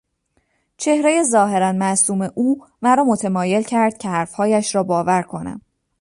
[0.77, 5.61] چهرهی ظاهرا معصوم او مرا متمایل کرد که حرفهایش را باور کنم.